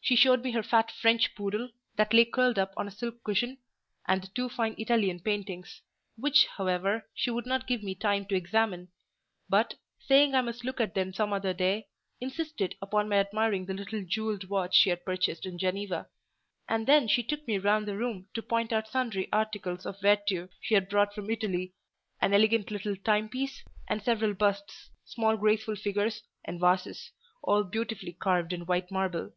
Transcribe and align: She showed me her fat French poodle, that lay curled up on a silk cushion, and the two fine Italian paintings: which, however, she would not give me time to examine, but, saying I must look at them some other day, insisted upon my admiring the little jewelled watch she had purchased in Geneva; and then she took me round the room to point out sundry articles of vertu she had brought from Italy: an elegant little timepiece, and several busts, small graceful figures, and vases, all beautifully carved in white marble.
She 0.00 0.16
showed 0.16 0.42
me 0.42 0.52
her 0.52 0.62
fat 0.62 0.90
French 0.90 1.34
poodle, 1.34 1.68
that 1.96 2.14
lay 2.14 2.24
curled 2.24 2.58
up 2.58 2.72
on 2.78 2.88
a 2.88 2.90
silk 2.90 3.22
cushion, 3.22 3.58
and 4.06 4.22
the 4.22 4.28
two 4.28 4.48
fine 4.48 4.74
Italian 4.78 5.20
paintings: 5.20 5.82
which, 6.16 6.46
however, 6.46 7.06
she 7.12 7.28
would 7.30 7.44
not 7.44 7.66
give 7.66 7.82
me 7.82 7.94
time 7.94 8.24
to 8.26 8.34
examine, 8.34 8.88
but, 9.50 9.74
saying 9.98 10.34
I 10.34 10.40
must 10.40 10.64
look 10.64 10.80
at 10.80 10.94
them 10.94 11.12
some 11.12 11.30
other 11.34 11.52
day, 11.52 11.88
insisted 12.22 12.74
upon 12.80 13.10
my 13.10 13.16
admiring 13.16 13.66
the 13.66 13.74
little 13.74 14.02
jewelled 14.02 14.48
watch 14.48 14.74
she 14.74 14.88
had 14.88 15.04
purchased 15.04 15.44
in 15.44 15.58
Geneva; 15.58 16.08
and 16.66 16.86
then 16.86 17.06
she 17.06 17.22
took 17.22 17.46
me 17.46 17.58
round 17.58 17.86
the 17.86 17.96
room 17.98 18.28
to 18.32 18.40
point 18.40 18.72
out 18.72 18.88
sundry 18.88 19.28
articles 19.30 19.84
of 19.84 20.00
vertu 20.00 20.48
she 20.58 20.72
had 20.72 20.88
brought 20.88 21.14
from 21.14 21.28
Italy: 21.28 21.74
an 22.22 22.32
elegant 22.32 22.70
little 22.70 22.96
timepiece, 22.96 23.62
and 23.88 24.02
several 24.02 24.32
busts, 24.32 24.88
small 25.04 25.36
graceful 25.36 25.76
figures, 25.76 26.22
and 26.46 26.58
vases, 26.60 27.10
all 27.42 27.62
beautifully 27.62 28.14
carved 28.14 28.54
in 28.54 28.64
white 28.64 28.90
marble. 28.90 29.32